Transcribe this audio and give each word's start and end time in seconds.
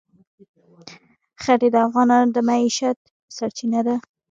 ښتې 1.43 1.67
د 1.71 1.75
افغانانو 1.87 2.29
د 2.35 2.37
معیشت 2.49 2.97
سرچینه 3.35 3.79
ده. 3.87 3.95